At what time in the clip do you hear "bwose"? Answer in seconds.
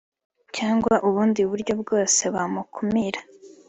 1.81-2.21